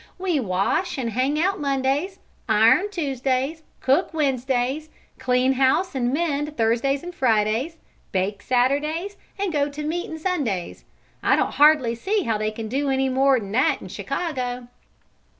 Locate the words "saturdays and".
8.41-9.53